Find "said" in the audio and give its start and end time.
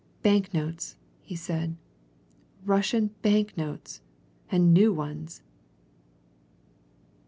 1.35-1.75